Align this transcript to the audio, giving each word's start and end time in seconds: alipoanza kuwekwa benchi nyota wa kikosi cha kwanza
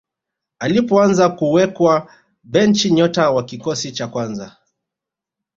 alipoanza 0.59 1.29
kuwekwa 1.29 2.11
benchi 2.43 2.91
nyota 2.91 3.31
wa 3.31 3.43
kikosi 3.45 3.91
cha 3.91 4.07
kwanza 4.07 4.57